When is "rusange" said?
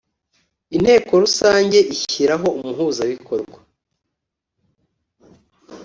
1.23-1.77